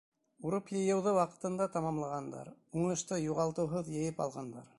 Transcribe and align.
Урып 0.51 0.69
йыйыуҙы 0.75 1.13
ваҡытында 1.17 1.67
тамамлағандар, 1.75 2.51
уңышты 2.81 3.21
юғалтыуһыҙ 3.29 3.95
йыйып 3.99 4.27
алғандар. 4.29 4.69